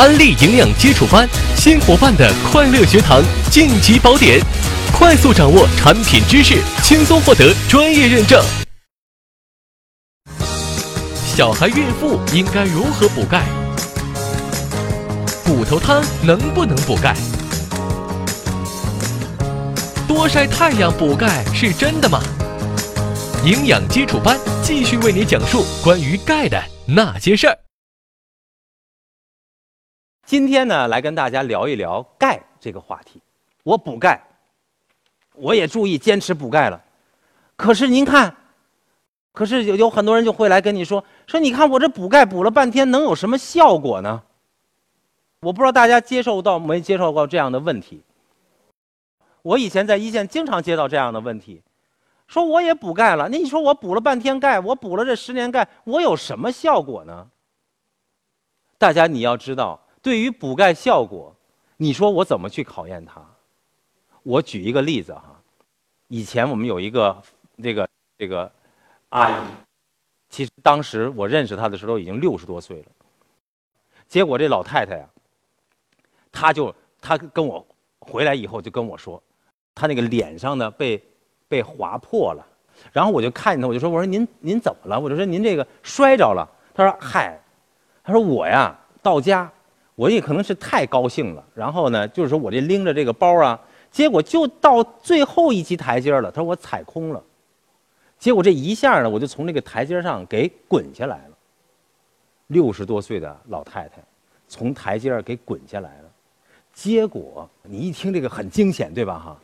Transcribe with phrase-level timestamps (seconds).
[0.00, 4.40] 安利营养基础班，新伙伴的快乐学堂晋级宝典，
[4.94, 8.42] 快速掌握产品知识，轻松获得专业认证。
[11.36, 13.44] 小孩孕妇应该如何补钙？
[15.44, 17.14] 骨头汤能不能补钙？
[20.08, 22.22] 多晒太阳补钙是真的吗？
[23.44, 27.58] 营养基础班继续为你讲述关于钙的那些事儿。
[30.30, 33.20] 今天呢，来跟大家聊一聊钙这个话题。
[33.64, 34.22] 我补钙，
[35.34, 36.80] 我也注意坚持补钙了。
[37.56, 38.32] 可是您看，
[39.32, 44.22] 可是有有很多人就会来跟你说说，你看我这补钙补了半天，能有什么效果呢？
[45.40, 48.00] 我不知道大家接受到没接受过这样的问题。
[49.42, 51.60] 我以前在一线经常接到这样的问题，
[52.28, 57.26] 说我也补钙了，那你说我补了半天钙，我补了这十年钙，我有什么效果呢？
[58.78, 59.80] 大家你要知道。
[60.02, 61.34] 对于补钙效果，
[61.76, 63.20] 你说我怎么去考验它？
[64.22, 65.40] 我举一个例子哈，
[66.08, 67.22] 以前我们有一个
[67.62, 68.50] 这个这个
[69.10, 69.34] 阿姨，
[70.28, 72.86] 其实当时我认识她的时候已经六十多岁了。
[74.08, 75.08] 结果这老太太呀，
[76.32, 77.66] 她就她跟我
[77.98, 79.22] 回来以后就跟我说，
[79.74, 81.02] 她那个脸上呢被
[81.48, 82.46] 被划破了，
[82.92, 84.98] 然后我就看见她，我就说我说您您怎么了？
[84.98, 86.48] 我就说您这个摔着了。
[86.74, 87.38] 她说嗨，
[88.02, 89.50] 她说我呀到家。
[90.00, 96.32] 我也可能是太高兴了，然后呢，就是说我这拎着这个包啊，结果就到最后一级台阶了。
[96.32, 97.22] 他说我踩空了，
[98.18, 101.36] 结果这一下呢，我就从那个台阶上给滚下来了。
[102.46, 104.02] 六十多岁的老太太
[104.48, 106.10] 从台阶给滚下来了，
[106.72, 109.18] 结果你一听这个很惊险，对吧？
[109.18, 109.38] 哈，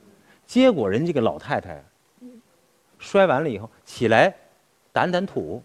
[0.46, 1.84] 结果人这个老太太
[2.98, 4.34] 摔完了以后起来
[4.94, 5.62] 掸掸土，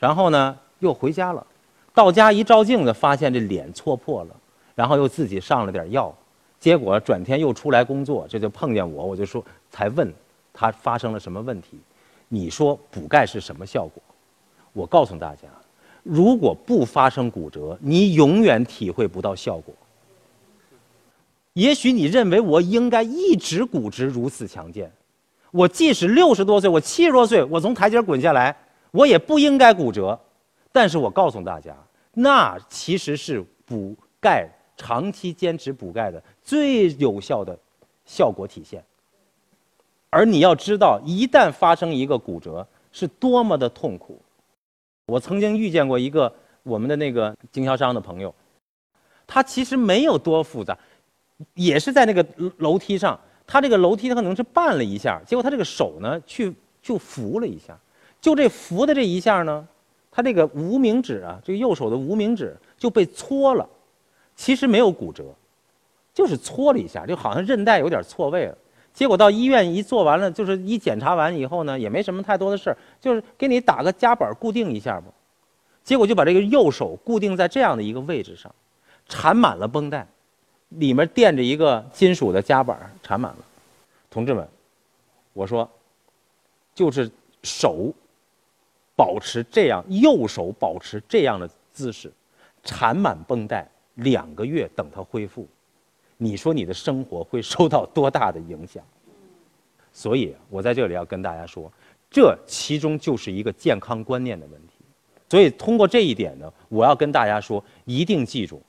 [0.00, 1.46] 然后呢又回家了。
[1.98, 4.36] 到家一照镜子，发现这脸戳破了，
[4.76, 6.14] 然后又自己上了点药，
[6.60, 10.08] 结果转天又出来工作，这就碰见我，我就说才问
[10.52, 11.76] 他发生了什么问题。
[12.28, 14.00] 你说补钙是什么效果？
[14.72, 15.48] 我告诉大家，
[16.04, 19.74] 如果不发生骨折，你永远体会不到效果。
[21.54, 24.88] 也许你认为我应该一直骨质如此强健，
[25.50, 28.56] 我即使六十多岁，我七十多岁，我从台阶滚下来，
[28.92, 30.16] 我也不应该骨折。
[30.70, 31.74] 但是我告诉大家。
[32.20, 37.56] 那其实是补钙、长期坚持补钙的最有效的
[38.04, 38.82] 效果体现。
[40.10, 44.20] 而你要知道，一旦发生一个骨折，是多么的痛苦。
[45.06, 46.34] 我曾经遇见过一个
[46.64, 48.34] 我们的那个经销商的朋友，
[49.24, 50.76] 他其实没有多复杂，
[51.54, 56.52] 也是在那个楼梯上，他这个楼梯他可能是绊了一下，结果他这个手呢去
[56.82, 57.78] 就扶了一下，
[58.20, 59.68] 就这扶的这一下呢。
[60.18, 63.64] 他这个无名指啊，这个右手的无名指就被搓了，
[64.34, 65.22] 其实没有骨折，
[66.12, 68.58] 就是搓了一下，就好像韧带有点错位了。
[68.92, 75.06] 结果到医院一做完了，就是一检查完以后呢，也没什么太多的事儿，就是给你打个夹板固定一下吧。
[75.84, 78.52] 结果就把这个右手固定在这样的一个位置上，
[79.08, 80.04] 缠满了绷带，
[80.70, 83.38] 里面垫着一个金属的夹板，缠满了。
[84.10, 84.48] 同志们，
[85.32, 85.70] 我说，
[86.74, 87.08] 就是
[87.44, 87.94] 手。
[88.98, 92.12] 保持这样，右手保持这样的姿势，
[92.64, 93.64] 缠满绷带
[93.94, 95.46] 两个月，等它恢复，
[96.16, 98.82] 你说你的生活会受到多大的影响？
[99.94, 101.72] 所以我在这里要跟大家说，
[102.10, 104.72] 这其中就是一个健康观念的问题。
[105.28, 108.60] 所以通过这一点呢，我要跟大家说，一定记住，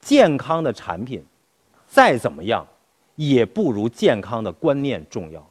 [0.00, 1.22] 健康的产品
[1.86, 2.66] 再怎么样，
[3.16, 5.46] 也不如健康的观念重要。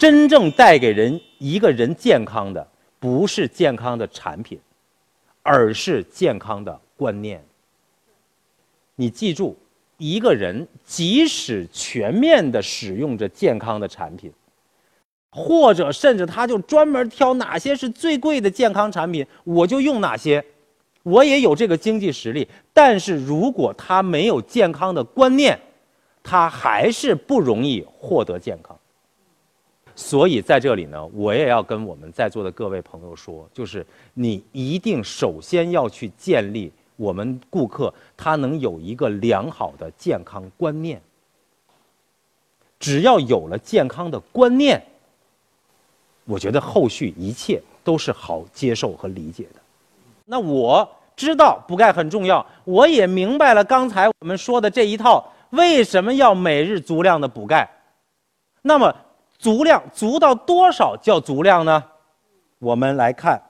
[0.00, 2.66] 真正带给人一个人健康的，
[2.98, 4.58] 不是健康的产品，
[5.42, 7.44] 而是健康的观念。
[8.94, 9.54] 你记住，
[9.98, 14.32] 一个人即使全面的使用着健康的产品，
[15.30, 20.42] 或者甚至他就专门挑哪些是最贵的健康产品，我就用哪些，
[21.02, 22.48] 我也有这个经济实力。
[22.72, 25.60] 但是如果他没有健康的观念，
[26.22, 28.74] 他还是不容易获得健康。
[30.00, 41.00] 所以在这里呢，我也要跟我们在座的各位朋友说，就是你一定首先要去建立我们顾客他能有一个良好的健康观念。
[42.78, 44.82] 只要有了健康的观念，
[46.24, 49.60] 我觉得后续一切都是好接受和理解的。
[50.24, 57.70] 那我知道补钙很重要，我也明白了刚才我们说的这一套为什么要每日足量的补钙。
[58.62, 58.92] 那么。
[59.40, 61.82] 足量足到多少叫足量呢？
[62.58, 63.40] 我们来看，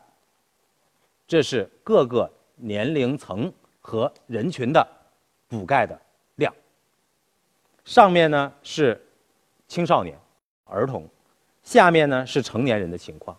[1.27, 4.87] 这是各个年龄层和人群的
[5.49, 6.01] 补钙的
[6.37, 6.55] 量。
[7.85, 9.05] 上面呢是
[9.67, 10.17] 青少年、
[10.65, 11.05] 儿童，
[11.65, 13.37] 下面呢是成年人的情况。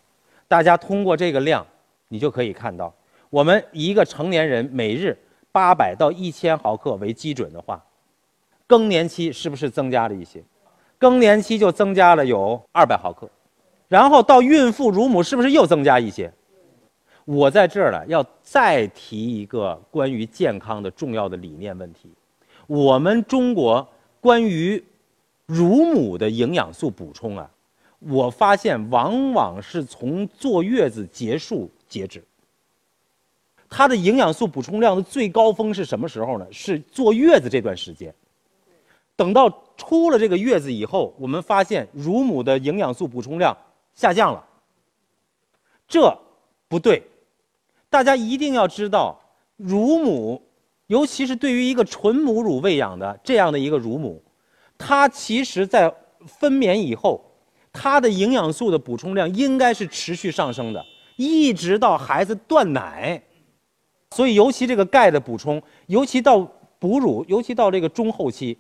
[0.50, 1.66] 大家通过这个量，
[2.10, 2.94] 你就可以看到，
[3.30, 5.18] 我们一个成年人每日
[5.54, 7.82] 八百到一千毫克为基准的话，
[8.68, 10.44] 更年期是不是增加了一些？
[11.02, 13.28] 更年期就增加了有二百毫克，
[13.88, 16.32] 然后到孕妇、乳母是不是又增加一些？
[17.26, 22.08] 我在这儿呢，要再提一个关于健康的重要的理念问题。
[22.68, 23.88] 我们中国
[24.20, 24.84] 关于
[25.48, 27.50] 乳母的营养素补充啊，
[27.98, 32.24] 我发现往往是从坐月子结束截止。
[33.68, 36.46] 它的营养素补充量的最高峰是什么时候呢？
[36.52, 38.14] 是坐月子这段时间。
[39.22, 39.48] 等到
[39.78, 43.56] 出了这个月子以后，我们发现乳母的营养素补充量
[43.94, 44.44] 下降了。
[45.88, 46.18] 这
[46.68, 47.04] 不对。
[47.88, 49.22] 大家一定要知道，
[49.58, 50.42] 乳母，
[50.88, 54.24] 尤其是对于一个纯母乳喂养的这样的一个乳母，
[54.76, 55.94] 它其实在
[56.26, 57.24] 分娩以后，
[57.72, 60.84] 它的营养素的补充量应该是持续上升的，
[61.16, 63.22] 一直到孩子断奶。
[64.16, 66.40] 所以，尤其这个钙的补充，尤其到
[66.80, 68.58] 哺乳，尤其到这个中后期，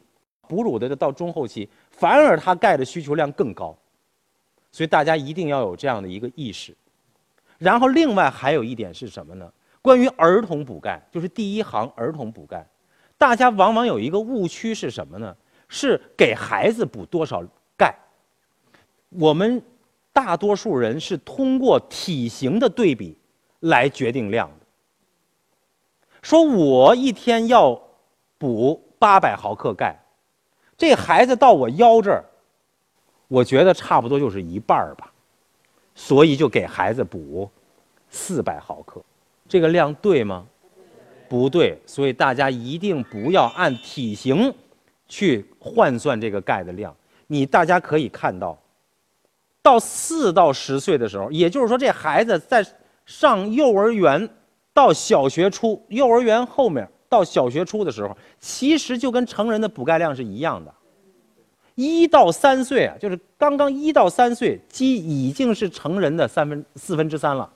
[0.51, 3.73] 哺乳的到中后期，反而它钙的需求量更高。
[4.69, 6.75] 所以，大家一定要有这样的一个意识。
[7.57, 9.49] 然后，另外还有一点是什么呢？
[9.81, 12.67] 关于儿童补钙，就是第一行儿童补钙，
[13.17, 15.33] 大家往往有一个误区是什么呢？
[15.69, 17.41] 是给孩子补多少
[17.77, 17.95] 钙？
[19.07, 19.63] 我们
[20.11, 23.17] 大多数人是通过体型的对比
[23.61, 24.65] 来决定量的。
[26.21, 27.81] 说我一天要
[28.37, 29.97] 补八百毫克钙，
[30.81, 32.25] 这孩子到我腰这儿，
[33.27, 35.13] 我觉得差不多就是一半儿吧。
[35.93, 37.47] 所以就给孩子补
[38.09, 38.99] 四百毫克，
[39.47, 40.43] 这个量对吗？
[41.29, 44.51] 不对，所以大家一定不要按体型
[45.07, 46.95] 去换算这个钙的量。
[47.27, 48.57] 你大家可以看到，
[49.61, 52.65] 到四到十岁的时候，也就是说这孩子在
[53.05, 54.27] 上幼儿园
[54.73, 60.73] 到小学初，幼儿园后面到小学初的时候，其实就跟成人的补钙量是一样的。
[61.75, 67.49] 一到三岁啊，就是刚刚一到三岁，鸡已经是成人的三分四分之三了。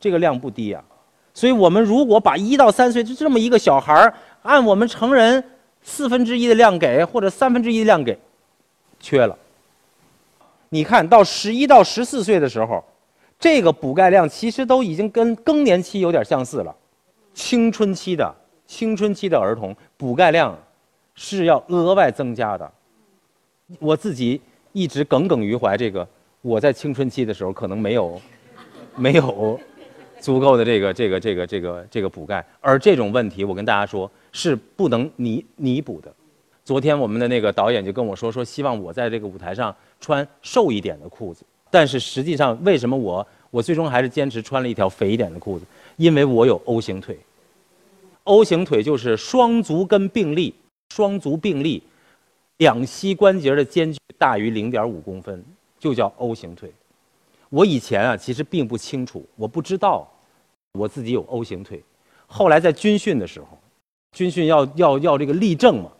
[0.00, 0.82] 这个量不低啊，
[1.34, 5.44] 所以我们如果把一到三岁就这么一个小孩儿，按我们成人
[5.82, 8.18] 四分之一的量给，或者三分之一的量给，
[8.98, 9.36] 缺了。
[10.70, 12.82] 你看到十一到十四岁的时候，
[13.38, 16.74] 这个补钙量其实都已经跟更年期有点相似了。
[17.34, 18.34] 青春期的
[18.66, 20.58] 青春期的儿童补钙量
[21.14, 22.70] 是要额外增加的。
[23.78, 24.40] 我自己
[24.72, 26.06] 一直耿耿于怀，这个
[26.40, 28.20] 我在青春期的时候可能没有，
[28.96, 29.58] 没有
[30.20, 36.12] 足够的这个这个这个这个这个补钙，而这种问题我跟大家说是不能弥弥补的。
[36.64, 45.64] 昨天我们的那个导演就跟我说说，希望我在这个舞台上穿瘦一点的裤子，但是实际上为什么我我最终还是坚持穿了一条肥一点的裤子？
[45.96, 47.18] 因为我有 O 型腿
[48.24, 50.54] ，O 型腿就是双足跟并立，
[50.94, 51.82] 双足并立。
[52.58, 55.44] 两膝关节的间距大于零点五公分，
[55.78, 56.72] 就叫 O 型腿。
[57.48, 60.08] 我以前啊，其实并不清楚，我不知道
[60.72, 61.82] 我自己有 O 型腿。
[62.26, 63.58] 后来在军训的时候，
[64.12, 65.90] 军训要要要这个立正嘛，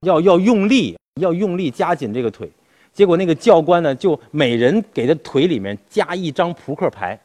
[0.00, 2.50] 要要用力，要用力夹紧这个腿。
[2.92, 7.18] 结果那个教官呢，就每人给他腿里面加一张扑克牌，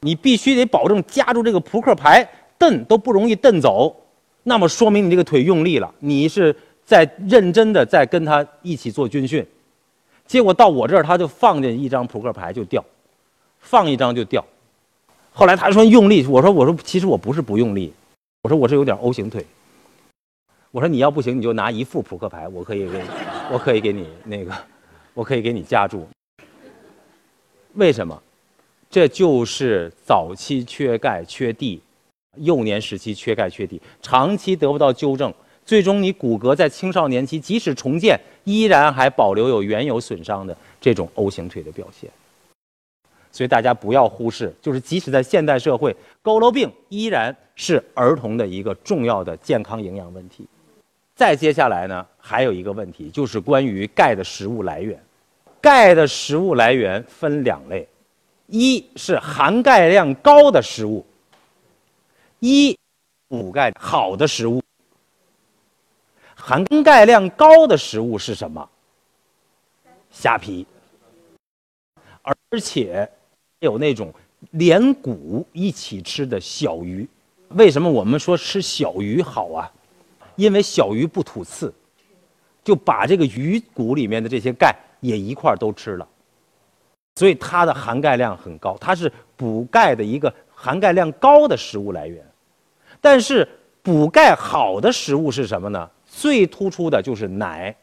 [0.00, 3.94] 你必须得保证夹住这个扑克牌，蹬都不容易蹬走。
[4.42, 6.54] 那么说明你这个腿用力了，你是。
[6.86, 9.44] 在认真的在跟他一起做军训，
[10.24, 12.84] 结果到我这儿他就放进一张扑克牌就掉，
[13.58, 14.46] 放一张就掉。
[15.32, 17.92] 后来他说用力，我说我说其实我不是不用力，
[18.42, 19.44] 我说我是有点 O 型腿。
[20.70, 23.02] 我说你要不行你就拿一副扑克牌，我可以给，
[23.50, 24.52] 我可以给你那个，
[25.12, 26.06] 我可以给你夹住。
[27.74, 28.22] 为什么？
[28.88, 31.80] 这就是早期缺钙缺地，
[32.36, 35.32] 幼年时期缺钙缺地，长期得不到纠正。
[35.64, 42.08] 最终，你骨骼在青少年期即使重建，依然还保留有原有损伤的这种 O 型腿的表现。
[43.32, 50.46] 所以大家不要忽视，就是即使在现代社会，佝偻病依然是儿童的一个重要的健康营养问题。
[51.14, 54.98] 再接下来呢，还有一个问题，就是关于钙的食物来源。
[55.60, 57.86] 钙的食物来源分两类，
[58.46, 61.04] 一是含钙量高的食物，
[62.38, 62.78] 一
[63.28, 64.62] 补钙好的食物。
[66.34, 68.68] 含钙量高的食物是什么？
[70.10, 70.64] 虾皮，
[72.22, 73.10] 而且
[73.58, 74.14] 有那种
[74.52, 77.08] 连骨一起吃的小鱼。
[77.50, 79.70] 为什么我们说吃小鱼好啊？
[80.36, 81.72] 因为小鱼不吐刺，
[82.62, 86.08] 就把这个鱼骨里面的这些钙也一块儿都吃了，
[87.16, 92.24] 所以它的含钙量很高，它是补钙的一个含钙量高的食物来源。
[93.00, 93.46] 但是
[93.82, 95.90] 补钙好的食物是什么呢？
[96.06, 97.74] 最突出的就是奶。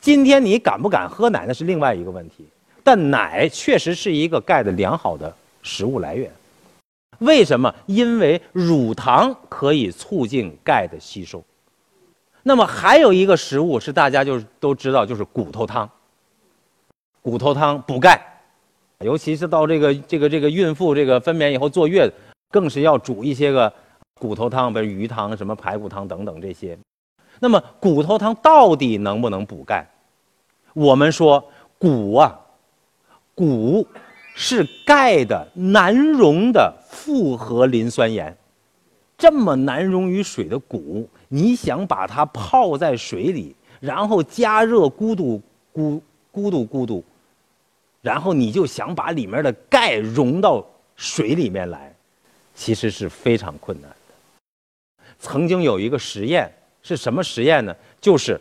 [0.00, 2.46] 今天你敢不敢喝奶那是另外一个问题，
[2.84, 6.30] 但奶确实是一个钙的良好的食物来源。
[7.18, 7.74] 为什么？
[7.86, 11.42] 因为乳糖可以促进钙的吸收。
[12.44, 15.90] 那么还有一个食物是大家就都知道，就是骨头汤。
[17.20, 18.24] 骨头汤补钙，
[19.04, 22.12] 尤其是到这个这个这个孕妇这个分娩以后坐月子，
[22.50, 23.72] 更是要煮一些个
[24.14, 26.76] 骨头汤，比如鱼汤、什么排骨汤等等这些。
[27.40, 29.88] 那么骨头汤到底能不能补钙？
[30.74, 31.44] 我们说
[31.78, 32.38] 骨啊，
[33.34, 33.86] 骨。
[34.40, 38.36] 是钙的难溶的复合磷酸盐，
[39.16, 45.42] 这么难溶于水的骨，你想把它泡在水里，然后加热咕嘟
[45.74, 46.00] 咕
[46.32, 47.02] 咕嘟咕嘟，
[48.00, 50.64] 然后你就想把里面的钙溶到
[50.96, 51.94] 水里面来，
[52.54, 55.14] 其实是非常困难的。
[55.18, 56.52] 曾经有一个实验
[56.82, 57.74] 是什么实验呢？
[58.00, 58.40] 就是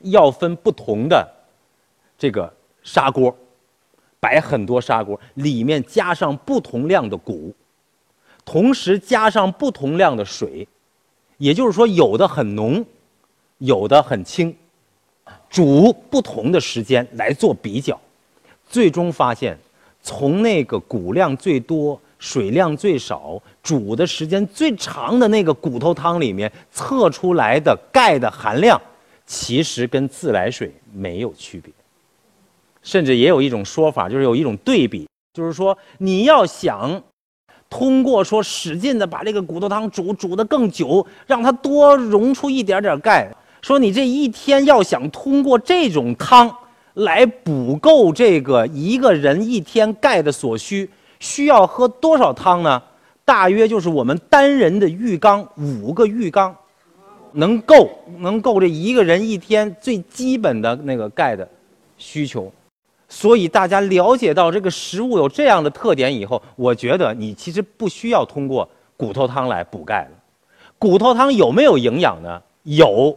[0.00, 1.28] 要分不同的
[2.18, 2.52] 这个
[2.82, 3.36] 砂锅。
[4.22, 7.54] 摆很多砂锅，里面加上不同量的骨，
[8.44, 10.68] 同时加上不同量的水，
[11.38, 12.84] 也就是说，有的很浓，
[13.56, 14.54] 有的很轻，
[15.48, 17.98] 煮不同的时间来做比较，
[18.70, 19.58] 最终发现，
[20.00, 28.80] 从那个骨量最多、水量最少、煮的时间最长的那个骨头汤里面测出来的钙的含量，
[29.26, 31.72] 其实跟自来水没有区别。
[32.82, 37.02] 甚至也有一种说法，就是有一种对比，就是说你要想
[37.68, 46.48] 通过说使劲的把这个骨头汤煮煮得更久，让它多溶出一点点钙，说你这一天要想通过这种汤
[46.94, 52.82] 来补够这个一个人一天钙的所需，需要喝多少汤呢？
[53.24, 56.54] 大约就是我们单人的浴缸五个浴缸，
[57.32, 61.48] 能够能够这一个人一天最基本的那个钙的
[61.96, 62.52] 需求。
[63.08, 70.10] 所以大家了解到这个食物有这样的特点以后，我觉得你其实不需要通过骨头汤来补钙了。
[70.78, 72.40] 骨头汤有没有营养呢？
[72.64, 73.16] 有，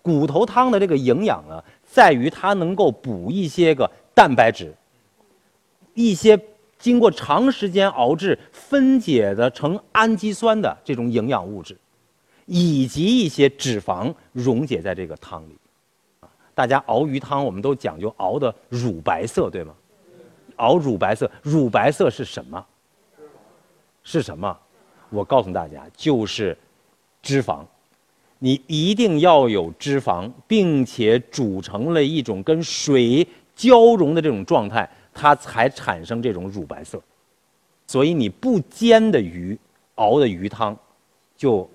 [0.00, 1.62] 骨头汤的这个营养呢，
[1.94, 4.74] 在于它能够补一些个蛋白质，
[5.94, 6.36] 一些
[6.76, 11.78] 经过长时间熬制分解的成氨基酸的这种营养物质，
[12.46, 15.56] 以及一些脂肪溶解在这个汤里。
[16.52, 19.72] 大家熬鱼汤，我们都讲究熬的乳白色，对吗？
[20.56, 22.66] 熬乳白色，乳白色是什么？
[24.02, 24.58] 是什么？
[25.10, 26.58] 我告诉大家，就是
[27.22, 27.64] 脂肪。
[28.38, 33.26] 你一定要有脂肪，并且煮成了一种跟水
[33.56, 37.00] 交融的这种状态，它才产生这种乳白色。
[37.86, 39.58] 所以你不煎的鱼
[39.96, 40.76] 熬的鱼汤
[41.36, 41.68] 就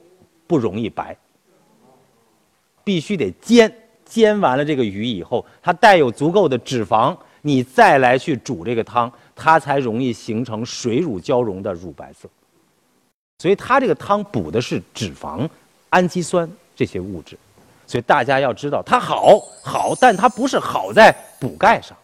[0.48, 1.18] 不容易白，
[2.84, 3.74] 必须得煎。
[4.06, 12.28] 煎完了这个鱼以后，它带有足够的脂肪，你再来去煮这个汤，它才容易形成水乳交融的乳白色。
[13.38, 15.48] 所以它这个汤补的是脂肪、
[15.90, 17.38] 氨基酸这些物质。
[17.88, 21.98] 所以大家要知道，它好好，但它不是好在补钙上。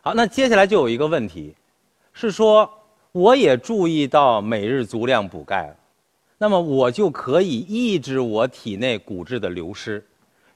[0.00, 1.54] 好，那接下来就有一个问题，
[2.14, 2.68] 是说
[3.12, 5.76] 我也注意到每日足量补钙了，
[6.38, 10.02] 那么我就可以抑制我体内骨质的流失。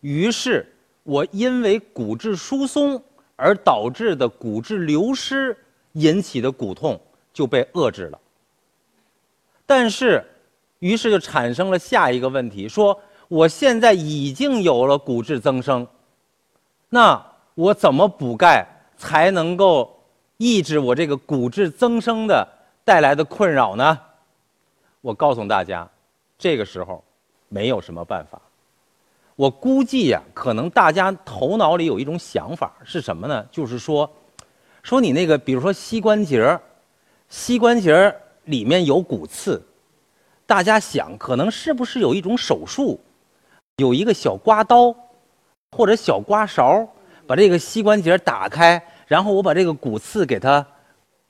[0.01, 0.67] 于是，
[1.03, 3.01] 我因为骨质疏松
[3.37, 5.57] 而导致的骨质流失
[5.93, 6.99] 引起的骨痛
[7.33, 8.19] 就被遏制了。
[9.67, 10.25] 但是，
[10.87, 15.85] 于是就产生了下一个问题：说我现在已经有了骨质增生，
[16.89, 17.21] 那
[17.57, 18.65] 我怎么补钙
[18.97, 19.93] 才能够
[20.37, 22.47] 抑制我这个骨质增生的
[22.85, 23.99] 带来的困扰呢？
[25.01, 25.89] 我告诉大家，
[26.39, 27.03] 这个时候
[27.49, 28.41] 没有什么办法。
[29.35, 33.45] 我估计呀，可能大家头脑里有一种想法是什么呢？
[33.51, 34.09] 就是说，
[34.85, 36.59] 说你那个，比如说膝关节
[37.29, 38.15] 膝关节
[38.45, 39.61] 里面有骨刺，
[40.47, 43.01] 大家想，可能是不是有一种手术，
[43.79, 44.95] 有一个小刮刀
[45.77, 46.87] 或者小刮勺，
[47.27, 50.65] 把这个膝关节打开，然后我把这个骨刺给它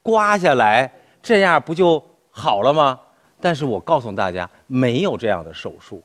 [0.02, 0.92] 刮下来，
[1.23, 3.00] 这样不就好了吗？
[3.40, 6.02] 但是我告诉大家，没有这样的手术。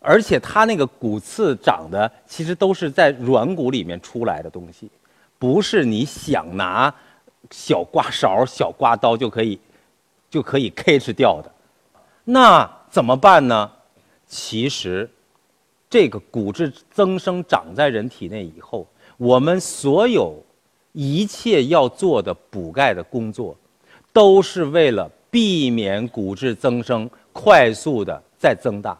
[0.00, 4.90] 而且它那个骨刺长的其实都是在软骨里面出来的东西，
[5.38, 6.94] 不是你想拿
[7.50, 9.58] 小刮勺、小刮刀就可以
[10.30, 11.52] 就可以 catch 掉的。
[12.28, 13.70] 那怎么办呢？
[14.26, 15.08] 其实，
[15.88, 18.84] 这个骨质增生长在人体内以后，
[19.16, 20.42] 我们所有
[20.90, 23.56] 一切要做的补钙的工作，
[24.12, 28.98] 都是为了避免骨质增生快速的再增大。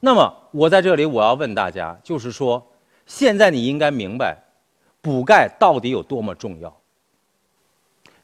[0.00, 2.60] 那么，我在这里我要问大家，就是说，
[3.06, 4.36] 现在你应该明白，
[5.00, 6.76] 补钙到底有多么重要。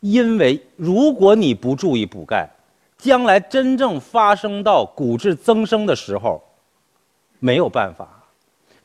[0.00, 2.50] 因为如果你不注意补钙，
[3.04, 6.42] 将来真正发生到骨质增生的时候，
[7.38, 8.24] 没有办法，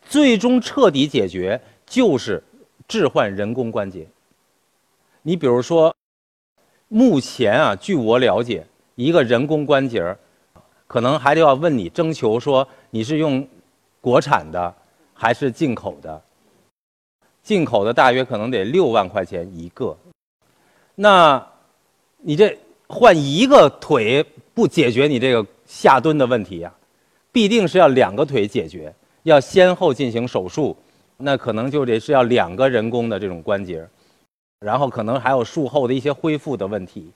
[0.01, 2.43] 最终彻底解决就是
[2.85, 4.05] 置换人工关节。
[5.21, 5.95] 你比如说，
[6.89, 10.13] 目前啊，据我了解，一个人工关节
[10.85, 13.47] 可能还得要问你征求说你是用
[14.01, 14.75] 国产的
[15.13, 16.21] 还是进口的。
[17.41, 19.97] 进口的大约可能得六万块钱一个，
[20.95, 21.47] 那，
[22.17, 22.59] 你这。
[22.89, 26.73] 换一个腿不解决你这个下蹲的问题呀，
[27.31, 28.93] 必定是要两个腿解决，
[29.23, 30.75] 要先后进行手术，
[31.17, 33.87] 那可能就得是要两个人工的这种关节，
[34.59, 37.11] 然后可能还有术后的一些恢复的问题，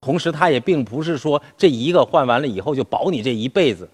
[0.00, 3.88] 同时它也并不是说这一个换完了以后就保你这一辈子，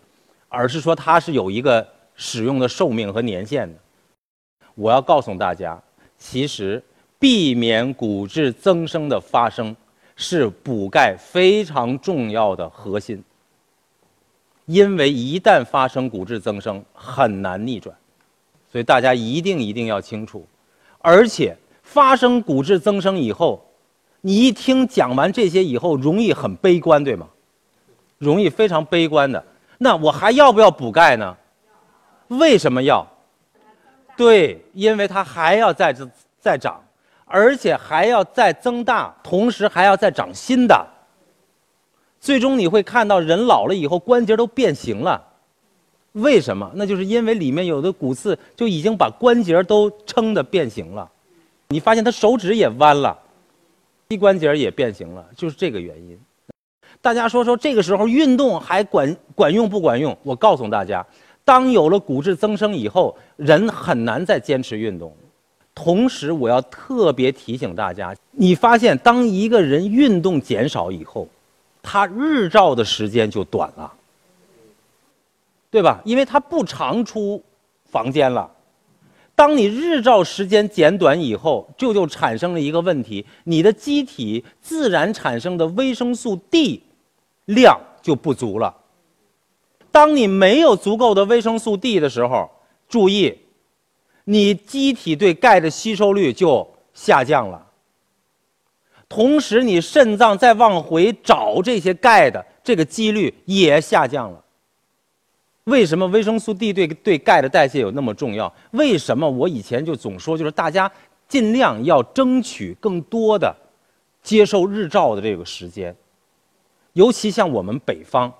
[0.50, 3.78] 而是说它是有一个使用的寿命和年限的。
[4.74, 5.82] 我要告诉大家，
[6.18, 6.82] 其实
[7.18, 9.74] 避免骨质增生的发生。
[10.16, 13.22] 是补钙非常重要的核心，
[14.66, 17.94] 因为一旦发生骨质增生，很难逆转，
[18.70, 20.46] 所以大家一定一定要清楚。
[20.98, 23.64] 而且发生骨质增生以后，
[24.20, 27.28] 你一听讲完这些以后，容易很悲观，对吗？
[28.18, 29.44] 容易非常悲观的。
[29.78, 31.36] 那我还要不要补钙呢？
[32.28, 33.06] 为什么要？
[34.16, 35.92] 对，因为它还要再
[36.40, 36.80] 再长。
[37.24, 40.86] 而且还要再增大，同时还要再长新的。
[42.20, 45.22] 最终你会看到人老了以后关节都变形了，
[46.12, 46.70] 为什么？
[46.74, 51.10] 那就是因为里面有的骨刺就已经把关节都撑得变形了。
[51.68, 53.18] 你发现他手指也弯了，
[54.08, 56.18] 膝关节也变形了，就是这个原因。
[57.02, 60.16] 大家说说这个时候运动还管管用不管用？
[60.22, 61.04] 我告诉大家，
[61.44, 65.14] 当有了骨质增生以后，人很难再坚持运动。
[65.74, 71.26] 同时，我要特别提醒大家：你发现，当一个人运动减少以后，
[71.82, 73.92] 他日照的时间就短了，
[75.70, 76.00] 对吧？
[76.04, 77.42] 因为他不常出
[77.86, 78.48] 房间了。
[79.34, 86.80] 当你日照时间减短以后，就就产生了一个问题：你的机体自然产生的维生素 D
[87.46, 88.72] 量就不足了。
[89.90, 92.48] 当你没有足够的维生素 D 的时候，
[92.88, 93.36] 注意。
[94.24, 97.66] 你机体对钙的吸收率就下降了，
[99.08, 104.42] 同时你肾脏再往回找这些钙的这个几率也下降了。
[105.64, 108.52] 为什么维生素 D 对对钙的代谢有那么重要？
[108.72, 110.90] 为什么我以前就总说，就是大家
[111.28, 113.54] 尽量要争取更多的
[114.22, 115.94] 接受日照的这个时间，
[116.92, 118.32] 尤其像我们北方，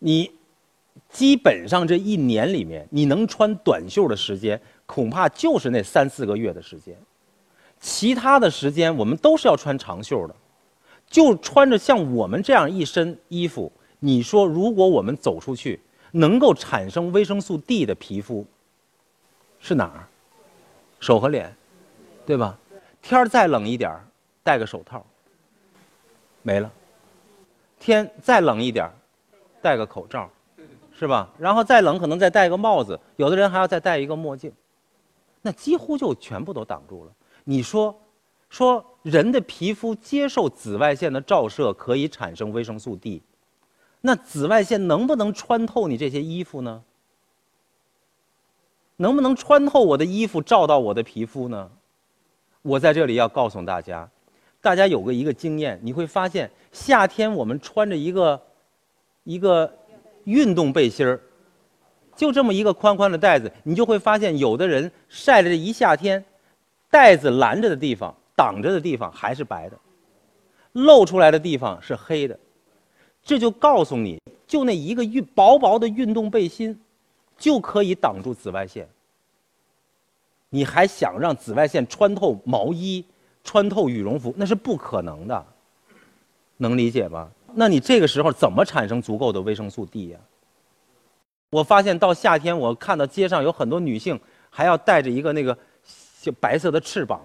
[0.00, 0.30] 你
[1.08, 4.60] 基本上这一年里面你能穿短袖的时间。
[4.92, 6.94] 恐怕就是那三四个月的时间，
[7.80, 10.34] 其他的时间我们都是要穿长袖的，
[11.08, 13.72] 就穿着像我们这样一身衣服。
[14.00, 18.44] 你说，如果我们走出去，能够产生维生素 D 的皮肤
[19.60, 20.04] 是哪儿？
[21.00, 21.50] 手和脸，
[22.26, 22.58] 对吧？
[23.00, 23.98] 天儿再冷一点，
[24.42, 25.02] 戴个手套，
[26.42, 26.70] 没了。
[27.80, 28.90] 天再冷一点，
[29.62, 30.28] 戴个口罩，
[30.92, 31.30] 是吧？
[31.38, 34.52] 然后再冷，可能再戴个帽子，有的人还要再戴一个墨镜。
[35.42, 37.12] 那几乎就全部都挡住了。
[37.44, 38.00] 你说，
[38.48, 43.20] 说人的皮肤接受紫外线的照射可以产生维生素 D，
[44.00, 46.82] 那紫外线能不能穿透你这些衣服呢？
[48.96, 51.70] 能不能穿透我的衣服照到我的皮肤呢？
[52.62, 54.08] 我在这里要告诉大家，
[54.60, 58.40] 大家有个一个经验，你会发现夏天我们穿着一个
[59.24, 59.72] 一个
[60.24, 61.20] 运动背心儿。
[62.14, 66.24] 就这么一个宽宽的袋子，你就会发现，有的人晒了这一夏天，
[66.90, 69.78] 袋子拦着的地方、挡着的地方还是白的，
[70.72, 72.38] 露出来的地方是黑的。
[73.24, 76.78] 这就告诉你，就那一个运薄薄的运动背心，
[77.38, 78.88] 就可以挡住紫外线。
[80.50, 83.04] 你还想让紫外线穿透毛衣、
[83.42, 85.46] 穿透羽绒服，那是不可能的，
[86.58, 87.30] 能理解吗？
[87.54, 90.18] 那你这个时候怎么产生足够的维生素 D 呀？
[91.52, 95.54] 我发现到夏天，我看到街上有很多女性还要带着一个那个，
[96.22, 97.20] 就白色的翅膀。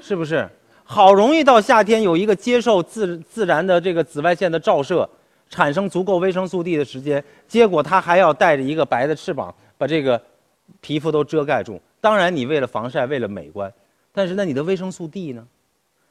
[0.00, 0.48] 是不是？
[0.82, 5.08] 好容易到夏天有一个接受自自然的这个紫外线的照射，
[5.48, 10.20] 产生足够维生素 D 的时间，结果她还要带着一个白的翅膀，把这个
[10.80, 11.80] 皮肤都遮盖住。
[12.00, 13.72] 当然，你为了防晒，为了美观，
[14.12, 15.46] 但是那你的维生素 D 呢？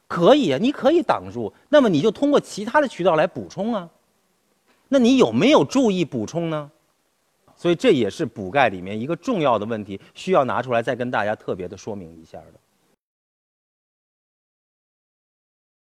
[0.08, 3.90] 可以啊，你可以挡住，那么你就通过其他的渠道来补充啊。
[4.88, 6.72] 那你有没有注意补充呢？
[7.56, 12.54] 所以这也是补钙里面一个重要的问题，需要拿出来再跟大家特别的说明一下的。